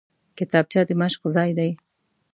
کتابچه 0.37 0.81
د 0.87 0.91
مشق 1.01 1.21
ځای 1.35 1.51
دی 1.57 1.71